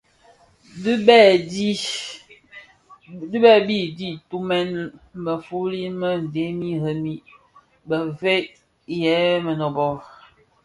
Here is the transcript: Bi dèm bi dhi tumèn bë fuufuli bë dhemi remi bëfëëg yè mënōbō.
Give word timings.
Bi 0.81 0.93
dèm 3.31 3.45
bi 3.67 3.79
dhi 3.97 4.09
tumèn 4.29 4.69
bë 5.23 5.33
fuufuli 5.45 5.81
bë 5.99 6.09
dhemi 6.33 6.71
remi 6.83 7.15
bëfëëg 7.89 8.45
yè 9.01 9.15
mënōbō. 9.45 9.89